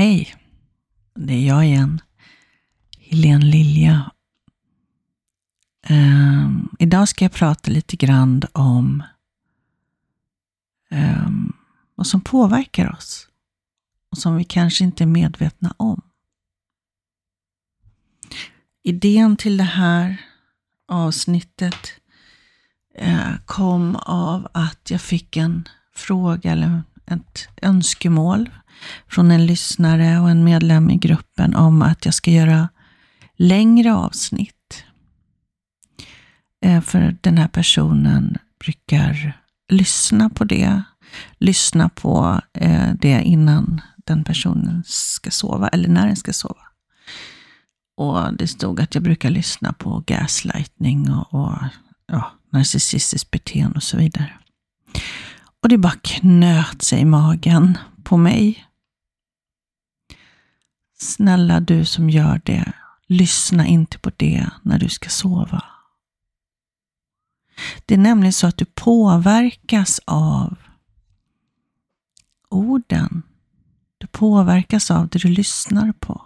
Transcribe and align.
Hej, 0.00 0.36
det 1.14 1.34
är 1.34 1.46
jag 1.46 1.66
igen. 1.66 2.00
Helene 2.98 3.44
Lilja. 3.44 4.12
Um, 5.90 6.68
idag 6.78 7.08
ska 7.08 7.24
jag 7.24 7.32
prata 7.32 7.70
lite 7.70 7.96
grann 7.96 8.42
om 8.52 9.02
um, 10.90 11.56
vad 11.94 12.06
som 12.06 12.20
påverkar 12.20 12.92
oss 12.92 13.28
och 14.10 14.18
som 14.18 14.36
vi 14.36 14.44
kanske 14.44 14.84
inte 14.84 15.04
är 15.04 15.06
medvetna 15.06 15.74
om. 15.76 16.02
Idén 18.82 19.36
till 19.36 19.56
det 19.56 19.62
här 19.62 20.16
avsnittet 20.88 21.92
uh, 23.02 23.36
kom 23.46 23.96
av 23.96 24.48
att 24.54 24.90
jag 24.90 25.00
fick 25.00 25.36
en 25.36 25.68
fråga 25.94 26.52
eller 26.52 26.82
ett 27.10 27.48
önskemål 27.62 28.50
från 29.08 29.30
en 29.30 29.46
lyssnare 29.46 30.20
och 30.20 30.30
en 30.30 30.44
medlem 30.44 30.90
i 30.90 30.96
gruppen 30.96 31.54
om 31.54 31.82
att 31.82 32.04
jag 32.04 32.14
ska 32.14 32.30
göra 32.30 32.68
längre 33.36 33.94
avsnitt. 33.94 34.84
Eh, 36.64 36.80
för 36.80 37.16
den 37.20 37.38
här 37.38 37.48
personen 37.48 38.38
brukar 38.64 39.38
lyssna 39.68 40.30
på 40.30 40.44
det, 40.44 40.82
lyssna 41.38 41.88
på 41.88 42.40
eh, 42.54 42.92
det 43.00 43.22
innan 43.22 43.80
den 43.96 44.24
personen 44.24 44.82
ska 44.86 45.30
sova, 45.30 45.68
eller 45.68 45.88
när 45.88 46.06
den 46.06 46.16
ska 46.16 46.32
sova. 46.32 46.62
Och 47.96 48.34
det 48.34 48.46
stod 48.46 48.80
att 48.80 48.94
jag 48.94 49.04
brukar 49.04 49.30
lyssna 49.30 49.72
på 49.72 50.04
gaslightning 50.06 51.10
och, 51.10 51.34
och 51.34 51.58
ja, 52.06 52.32
narcissistiskt 52.52 53.30
beteende 53.30 53.76
och 53.76 53.82
så 53.82 53.96
vidare. 53.96 54.32
Och 55.62 55.68
det 55.68 55.78
bara 55.78 55.98
knöt 56.02 56.82
sig 56.82 57.00
i 57.00 57.04
magen 57.04 57.78
på 58.04 58.16
mig. 58.16 58.66
Snälla 60.98 61.60
du 61.60 61.84
som 61.84 62.10
gör 62.10 62.40
det, 62.44 62.72
lyssna 63.06 63.66
inte 63.66 63.98
på 63.98 64.10
det 64.16 64.50
när 64.62 64.78
du 64.78 64.88
ska 64.88 65.08
sova. 65.08 65.64
Det 67.86 67.94
är 67.94 67.98
nämligen 67.98 68.32
så 68.32 68.46
att 68.46 68.56
du 68.56 68.64
påverkas 68.64 70.00
av 70.04 70.56
orden. 72.48 73.22
Du 73.98 74.06
påverkas 74.06 74.90
av 74.90 75.08
det 75.08 75.18
du 75.18 75.28
lyssnar 75.28 75.92
på. 75.92 76.22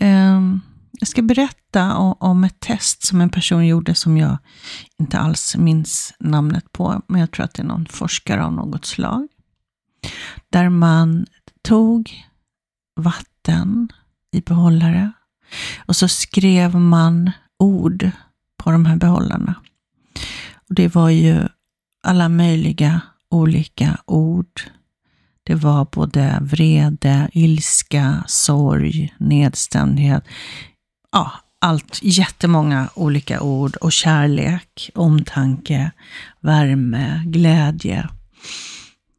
Um, 0.00 0.60
jag 1.04 1.08
ska 1.08 1.22
berätta 1.22 1.96
om 1.96 2.44
ett 2.44 2.60
test 2.60 3.06
som 3.06 3.20
en 3.20 3.30
person 3.30 3.66
gjorde 3.66 3.94
som 3.94 4.16
jag 4.16 4.38
inte 4.98 5.18
alls 5.18 5.56
minns 5.56 6.14
namnet 6.18 6.72
på, 6.72 7.02
men 7.08 7.20
jag 7.20 7.30
tror 7.30 7.44
att 7.44 7.54
det 7.54 7.62
är 7.62 7.66
någon 7.66 7.86
forskare 7.86 8.44
av 8.44 8.52
något 8.52 8.84
slag. 8.84 9.28
Där 10.50 10.68
man 10.68 11.26
tog 11.62 12.24
vatten 12.96 13.88
i 14.32 14.40
behållare 14.40 15.12
och 15.86 15.96
så 15.96 16.08
skrev 16.08 16.74
man 16.74 17.30
ord 17.58 18.10
på 18.62 18.70
de 18.70 18.86
här 18.86 18.96
behållarna. 18.96 19.54
Och 20.68 20.74
det 20.74 20.94
var 20.94 21.10
ju 21.10 21.48
alla 22.02 22.28
möjliga 22.28 23.00
olika 23.30 23.98
ord. 24.04 24.62
Det 25.42 25.54
var 25.54 25.86
både 25.92 26.38
vrede, 26.40 27.30
ilska, 27.32 28.24
sorg, 28.26 29.14
nedstämdhet, 29.18 30.24
ja, 31.14 31.32
allt, 31.58 31.98
jättemånga 32.02 32.88
olika 32.94 33.40
ord 33.40 33.76
och 33.76 33.92
kärlek, 33.92 34.90
omtanke, 34.94 35.90
värme, 36.40 37.22
glädje. 37.26 38.08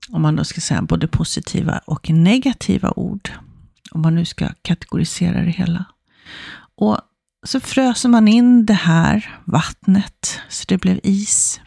Om 0.09 0.22
man 0.22 0.35
då 0.35 0.44
ska 0.44 0.61
säga 0.61 0.81
både 0.81 1.07
positiva 1.07 1.81
och 1.85 2.09
negativa 2.09 2.94
ord. 2.95 3.29
Om 3.91 4.01
man 4.01 4.16
nu 4.16 4.25
ska 4.25 4.50
kategorisera 4.61 5.41
det 5.41 5.51
hela. 5.51 5.85
Och 6.75 7.00
så 7.44 7.59
fröser 7.59 8.09
man 8.09 8.28
in 8.28 8.66
det 8.66 8.73
här 8.73 9.39
vattnet 9.45 10.39
så 10.50 10.66
det 10.67 10.78
blev 10.78 11.00
is. 11.03 11.61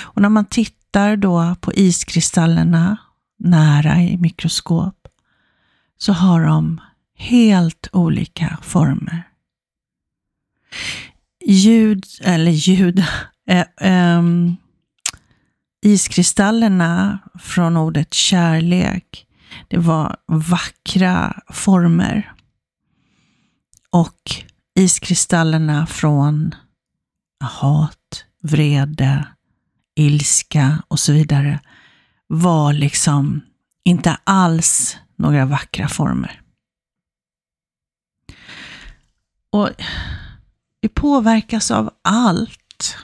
Och 0.00 0.22
när 0.22 0.28
man 0.28 0.44
tittar 0.44 1.16
då 1.16 1.56
på 1.60 1.72
iskristallerna 1.72 2.96
nära 3.38 4.02
i 4.02 4.16
mikroskop 4.16 5.08
så 5.98 6.12
har 6.12 6.44
de 6.44 6.80
helt 7.16 7.88
olika 7.92 8.58
former 8.62 9.29
ljud, 11.46 12.06
eller 12.20 12.52
ljud, 12.52 13.04
eh, 13.48 13.66
eh, 13.80 14.22
iskristallerna 15.82 17.18
från 17.40 17.76
ordet 17.76 18.14
kärlek, 18.14 19.26
det 19.68 19.78
var 19.78 20.16
vackra 20.26 21.42
former. 21.52 22.32
Och 23.90 24.30
iskristallerna 24.78 25.86
från 25.86 26.54
hat, 27.44 28.24
vrede, 28.42 29.28
ilska 29.96 30.82
och 30.88 31.00
så 31.00 31.12
vidare 31.12 31.60
var 32.26 32.72
liksom 32.72 33.40
inte 33.84 34.16
alls 34.24 34.96
några 35.16 35.44
vackra 35.44 35.88
former. 35.88 36.40
Och 39.52 39.70
vi 40.80 40.88
påverkas 40.88 41.70
av 41.70 41.90
allt 42.02 42.96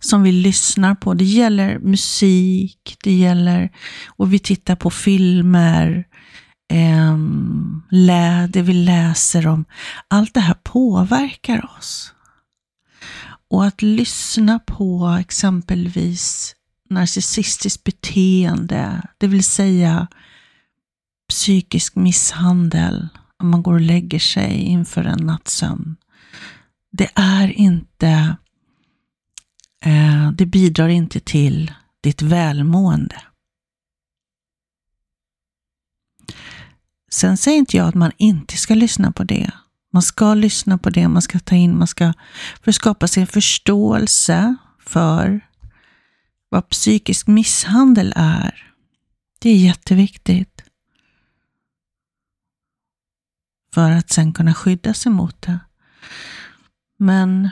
som 0.00 0.22
vi 0.22 0.32
lyssnar 0.32 0.94
på. 0.94 1.14
Det 1.14 1.24
gäller 1.24 1.78
musik, 1.78 2.96
det 3.04 3.12
gäller, 3.12 3.70
och 4.06 4.32
vi 4.32 4.38
tittar 4.38 4.76
på 4.76 4.90
filmer, 4.90 6.04
eh, 6.70 7.18
lä, 7.90 8.46
det 8.46 8.62
vi 8.62 8.72
läser 8.72 9.46
om. 9.46 9.64
Allt 10.08 10.34
det 10.34 10.40
här 10.40 10.56
påverkar 10.62 11.70
oss. 11.78 12.14
Och 13.50 13.64
att 13.64 13.82
lyssna 13.82 14.58
på 14.58 15.16
exempelvis 15.20 16.54
narcissistiskt 16.90 17.84
beteende, 17.84 19.02
det 19.18 19.26
vill 19.26 19.44
säga 19.44 20.08
psykisk 21.28 21.96
misshandel, 21.96 23.08
om 23.38 23.50
man 23.50 23.62
går 23.62 23.74
och 23.74 23.80
lägger 23.80 24.18
sig 24.18 24.52
inför 24.52 25.04
en 25.04 25.26
nattsömn. 25.26 25.96
Det 26.90 27.10
är 27.14 27.48
inte, 27.48 28.36
eh, 29.84 30.32
det 30.32 30.46
bidrar 30.46 30.88
inte 30.88 31.20
till 31.20 31.72
ditt 32.00 32.22
välmående. 32.22 33.22
Sen 37.10 37.36
säger 37.36 37.58
inte 37.58 37.76
jag 37.76 37.88
att 37.88 37.94
man 37.94 38.12
inte 38.16 38.56
ska 38.56 38.74
lyssna 38.74 39.12
på 39.12 39.24
det. 39.24 39.50
Man 39.92 40.02
ska 40.02 40.34
lyssna 40.34 40.78
på 40.78 40.90
det, 40.90 41.08
man 41.08 41.22
ska 41.22 41.38
ta 41.38 41.54
in, 41.54 41.78
man 41.78 41.86
ska 41.86 42.12
för 42.62 42.70
att 42.70 42.74
skapa 42.74 43.08
sig 43.08 43.20
en 43.20 43.26
förståelse 43.26 44.56
för 44.80 45.40
vad 46.48 46.68
psykisk 46.68 47.26
misshandel 47.26 48.12
är. 48.16 48.72
Det 49.38 49.50
är 49.50 49.56
jätteviktigt. 49.56 50.57
För 53.78 53.90
att 53.90 54.10
sen 54.10 54.32
kunna 54.32 54.54
skydda 54.54 54.94
sig 54.94 55.12
mot 55.12 55.42
det. 55.42 55.58
Men 56.96 57.50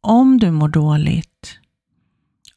om 0.00 0.38
du 0.38 0.50
mår 0.50 0.68
dåligt 0.68 1.58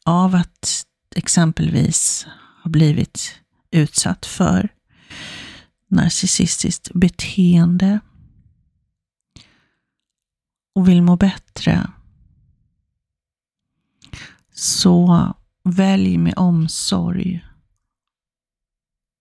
av 0.04 0.34
att 0.34 0.86
exempelvis 1.16 2.26
ha 2.62 2.70
blivit 2.70 3.40
utsatt 3.70 4.26
för 4.26 4.68
narcissistiskt 5.88 6.90
beteende 6.94 8.00
och 10.74 10.88
vill 10.88 11.02
må 11.02 11.16
bättre, 11.16 11.90
så 14.52 15.34
välj 15.64 16.18
med 16.18 16.34
omsorg 16.36 17.44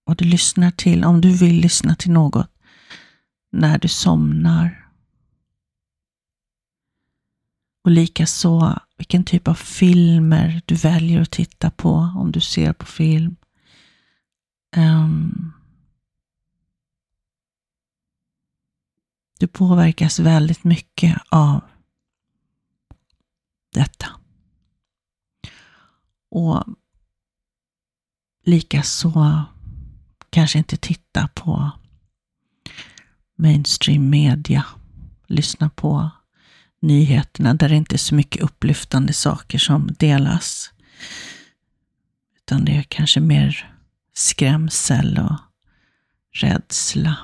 vad 0.03 0.17
du 0.17 0.25
lyssnar 0.25 0.71
till, 0.71 1.03
om 1.03 1.21
du 1.21 1.37
vill 1.37 1.55
lyssna 1.55 1.95
till 1.95 2.11
något 2.11 2.51
när 3.51 3.79
du 3.79 3.87
somnar. 3.87 4.89
Och 7.83 7.91
likaså 7.91 8.79
vilken 8.97 9.23
typ 9.23 9.47
av 9.47 9.53
filmer 9.53 10.61
du 10.65 10.75
väljer 10.75 11.21
att 11.21 11.31
titta 11.31 11.71
på 11.71 11.93
om 11.93 12.31
du 12.31 12.41
ser 12.41 12.73
på 12.73 12.85
film. 12.85 13.35
Um, 14.77 15.53
du 19.39 19.47
påverkas 19.47 20.19
väldigt 20.19 20.63
mycket 20.63 21.21
av 21.29 21.61
detta. 23.73 24.07
Och 26.29 26.63
likaså 28.43 29.45
kanske 30.31 30.57
inte 30.57 30.77
titta 30.77 31.27
på 31.27 31.71
mainstream 33.35 34.09
media. 34.09 34.65
Lyssna 35.27 35.69
på 35.69 36.09
nyheterna 36.79 37.53
där 37.53 37.69
det 37.69 37.75
inte 37.75 37.95
är 37.95 37.97
så 37.97 38.15
mycket 38.15 38.41
upplyftande 38.41 39.13
saker 39.13 39.57
som 39.57 39.87
delas. 39.99 40.73
Utan 42.37 42.65
det 42.65 42.77
är 42.77 42.83
kanske 42.83 43.19
mer 43.19 43.75
skrämsel 44.13 45.19
och 45.19 45.35
rädsla. 46.31 47.17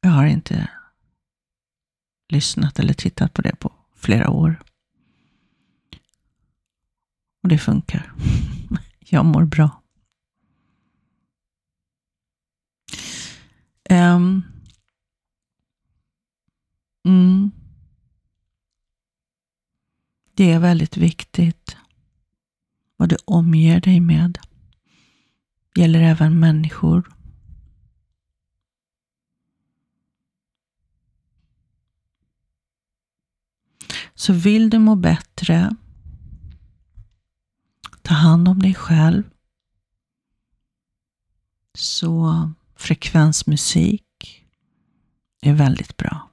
Jag 0.00 0.10
har 0.10 0.26
inte 0.26 0.70
lyssnat 2.28 2.78
eller 2.78 2.94
tittat 2.94 3.32
på 3.32 3.42
det 3.42 3.56
på 3.56 3.72
flera 3.96 4.30
år. 4.30 4.62
Och 7.42 7.48
det 7.48 7.58
funkar. 7.58 8.12
Jag 9.14 9.24
mår 9.24 9.44
bra. 9.44 9.82
Um, 13.90 14.42
mm. 17.04 17.50
Det 20.34 20.52
är 20.52 20.58
väldigt 20.58 20.96
viktigt 20.96 21.76
vad 22.96 23.08
du 23.08 23.16
omger 23.24 23.80
dig 23.80 24.00
med. 24.00 24.38
Det 25.74 25.80
gäller 25.80 26.00
även 26.00 26.40
människor. 26.40 27.16
Så 34.14 34.32
vill 34.32 34.70
du 34.70 34.78
må 34.78 34.96
bättre, 34.96 35.76
om 38.54 38.60
dig 38.60 38.74
själv, 38.74 39.30
så 41.74 42.50
frekvensmusik 42.74 44.44
är 45.40 45.54
väldigt 45.54 45.96
bra. 45.96 46.30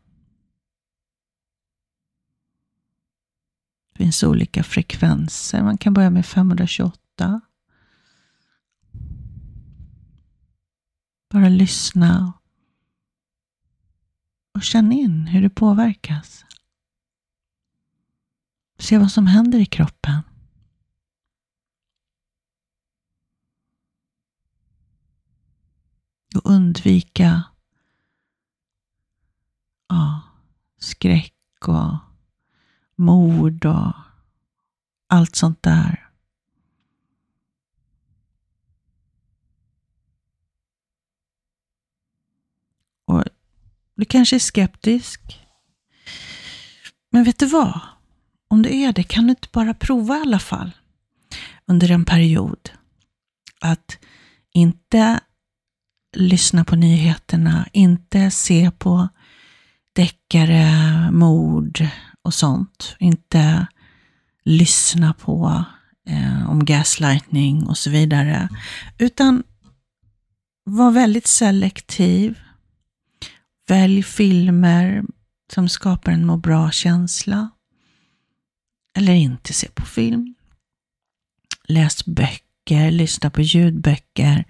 Det 3.92 3.98
finns 3.98 4.24
olika 4.24 4.64
frekvenser. 4.64 5.64
Man 5.64 5.78
kan 5.78 5.94
börja 5.94 6.10
med 6.10 6.26
528. 6.26 7.42
Bara 11.30 11.50
lyssna 11.50 12.34
och 14.54 14.64
känn 14.64 14.92
in 14.92 15.28
hur 15.28 15.42
det 15.42 15.50
påverkas. 15.50 16.46
Se 18.78 18.98
vad 18.98 19.12
som 19.12 19.28
händer 19.28 19.60
i 19.60 19.66
kroppen. 19.66 20.22
Och 26.36 26.41
undvika 26.52 27.44
ja, 29.90 30.22
skräck 30.80 31.68
och 31.68 31.94
mord 32.96 33.66
och 33.66 33.94
allt 35.08 35.36
sånt 35.36 35.64
där. 35.64 36.08
Och 43.06 43.24
du 43.96 44.06
kanske 44.06 44.36
är 44.36 44.40
skeptisk. 44.40 45.40
Men 47.10 47.24
vet 47.24 47.40
du 47.40 47.46
vad? 47.46 47.80
Om 48.48 48.62
du 48.62 48.76
är 48.76 48.94
det, 48.94 49.04
kan 49.04 49.24
du 49.24 49.30
inte 49.30 49.48
bara 49.52 49.74
prova 49.74 50.18
i 50.18 50.22
alla 50.22 50.40
fall 50.40 50.72
under 51.66 51.92
en 51.92 52.06
period 52.06 52.72
att 53.60 53.98
inte 54.52 55.20
lyssna 56.14 56.66
på 56.66 56.76
nyheterna, 56.76 57.68
inte 57.74 58.32
se 58.32 58.72
på 58.72 59.10
deckare, 59.94 61.12
mord 61.12 61.88
och 62.22 62.34
sånt. 62.34 62.96
Inte 63.00 63.68
lyssna 64.44 65.14
på 65.14 65.66
eh, 66.08 66.50
om 66.50 66.66
gaslightning 66.66 67.68
och 67.68 67.78
så 67.78 67.90
vidare. 67.90 68.50
Utan 68.98 69.44
var 70.64 70.92
väldigt 70.92 71.28
selektiv. 71.28 72.40
Välj 73.68 74.04
filmer 74.04 75.04
som 75.54 75.70
skapar 75.70 76.12
en 76.12 76.26
må 76.26 76.38
bra-känsla. 76.38 77.50
Eller 78.98 79.14
inte 79.14 79.54
se 79.54 79.68
på 79.68 79.86
film. 79.86 80.36
Läs 81.68 82.06
böcker, 82.06 82.92
lyssna 82.92 83.30
på 83.30 83.42
ljudböcker 83.42 84.46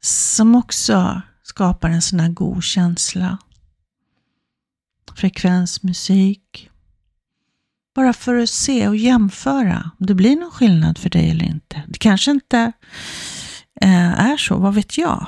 som 0.00 0.54
också 0.54 1.22
skapar 1.42 1.90
en 1.90 2.02
sån 2.02 2.20
här 2.20 2.28
god 2.28 2.64
känsla. 2.64 3.38
Frekvensmusik. 5.16 6.70
Bara 7.94 8.12
för 8.12 8.34
att 8.34 8.50
se 8.50 8.88
och 8.88 8.96
jämföra 8.96 9.90
om 10.00 10.06
det 10.06 10.14
blir 10.14 10.36
någon 10.36 10.50
skillnad 10.50 10.98
för 10.98 11.10
dig 11.10 11.30
eller 11.30 11.44
inte. 11.44 11.82
Det 11.88 11.98
kanske 11.98 12.30
inte 12.30 12.72
eh, 13.80 14.30
är 14.30 14.36
så, 14.36 14.58
vad 14.58 14.74
vet 14.74 14.98
jag? 14.98 15.26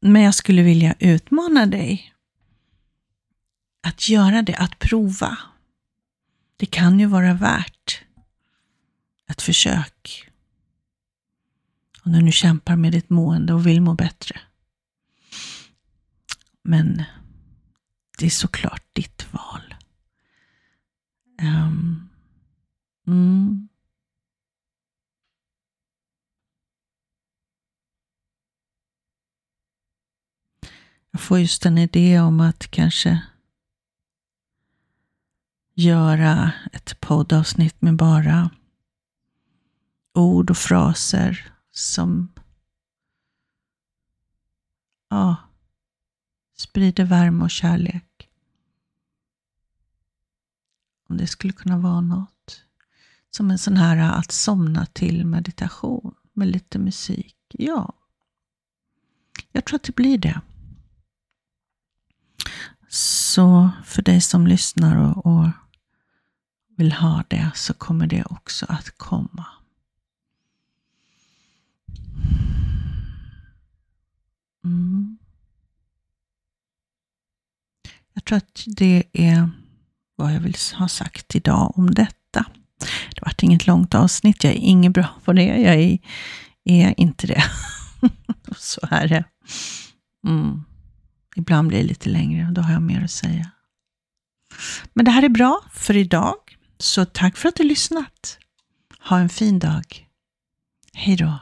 Men 0.00 0.22
jag 0.22 0.34
skulle 0.34 0.62
vilja 0.62 0.94
utmana 0.98 1.66
dig 1.66 2.14
att 3.82 4.08
göra 4.08 4.42
det, 4.42 4.54
att 4.54 4.78
prova. 4.78 5.38
Det 6.56 6.66
kan 6.66 7.00
ju 7.00 7.06
vara 7.06 7.34
värt 7.34 8.02
ett 9.30 9.42
försök. 9.42 10.27
Om 12.02 12.12
du 12.12 12.20
nu 12.20 12.32
kämpar 12.32 12.76
med 12.76 12.92
ditt 12.92 13.10
mående 13.10 13.54
och 13.54 13.66
vill 13.66 13.80
må 13.80 13.94
bättre. 13.94 14.40
Men 16.62 17.04
det 18.18 18.26
är 18.26 18.30
såklart 18.30 18.84
ditt 18.92 19.26
val. 19.32 19.74
Um, 21.42 22.08
mm. 23.06 23.68
Jag 31.10 31.20
får 31.20 31.38
just 31.38 31.66
en 31.66 31.78
idé 31.78 32.20
om 32.20 32.40
att 32.40 32.70
kanske 32.70 33.22
göra 35.74 36.52
ett 36.72 37.00
poddavsnitt 37.00 37.82
med 37.82 37.96
bara 37.96 38.50
ord 40.14 40.50
och 40.50 40.56
fraser 40.56 41.52
som 41.78 42.32
ja, 45.08 45.36
sprider 46.56 47.04
värme 47.04 47.44
och 47.44 47.50
kärlek. 47.50 48.30
Om 51.08 51.16
det 51.16 51.26
skulle 51.26 51.52
kunna 51.52 51.78
vara 51.78 52.00
något. 52.00 52.64
Som 53.30 53.50
en 53.50 53.58
sån 53.58 53.76
här 53.76 54.18
att 54.18 54.32
somna 54.32 54.86
till 54.86 55.26
meditation 55.26 56.14
med 56.32 56.48
lite 56.48 56.78
musik. 56.78 57.36
Ja, 57.48 57.92
jag 59.52 59.64
tror 59.64 59.76
att 59.76 59.82
det 59.82 59.96
blir 59.96 60.18
det. 60.18 60.40
Så 62.88 63.70
för 63.84 64.02
dig 64.02 64.20
som 64.20 64.46
lyssnar 64.46 64.96
och, 64.96 65.26
och 65.26 65.48
vill 66.76 66.92
ha 66.92 67.24
det 67.28 67.50
så 67.54 67.74
kommer 67.74 68.06
det 68.06 68.24
också 68.24 68.66
att 68.68 68.98
komma. 68.98 69.46
Mm. 74.64 75.18
Jag 78.14 78.24
tror 78.24 78.38
att 78.38 78.64
det 78.66 79.04
är 79.12 79.50
vad 80.16 80.34
jag 80.34 80.40
vill 80.40 80.56
ha 80.78 80.88
sagt 80.88 81.34
idag 81.34 81.78
om 81.78 81.94
detta. 81.94 82.44
Det 83.14 83.22
vart 83.22 83.42
inget 83.42 83.66
långt 83.66 83.94
avsnitt. 83.94 84.44
Jag 84.44 84.52
är 84.52 84.56
ingen 84.56 84.92
bra 84.92 85.08
på 85.24 85.32
det. 85.32 85.44
Jag 85.44 85.74
är, 85.74 85.98
är 86.64 87.00
inte 87.00 87.26
det. 87.26 87.42
Så 88.56 88.80
är 88.90 89.08
det. 89.08 89.24
Mm. 90.26 90.64
Ibland 91.36 91.68
blir 91.68 91.78
det 91.78 91.84
lite 91.88 92.08
längre 92.08 92.46
och 92.46 92.52
då 92.52 92.60
har 92.60 92.72
jag 92.72 92.82
mer 92.82 93.04
att 93.04 93.10
säga. 93.10 93.50
Men 94.92 95.04
det 95.04 95.10
här 95.10 95.22
är 95.22 95.28
bra 95.28 95.60
för 95.72 95.96
idag. 95.96 96.56
Så 96.78 97.04
tack 97.04 97.36
för 97.36 97.48
att 97.48 97.56
du 97.56 97.62
lyssnat. 97.62 98.38
Ha 99.00 99.18
en 99.18 99.28
fin 99.28 99.58
dag. 99.58 100.06
Hej 100.94 101.16
då. 101.16 101.38